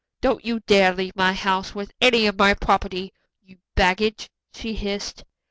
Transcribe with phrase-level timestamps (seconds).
[0.19, 3.13] "Don't you dare leave my house with any of my property,
[3.43, 5.23] you baggage," she hissed.